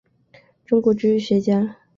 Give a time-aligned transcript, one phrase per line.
[0.65, 1.77] 中国植物学家。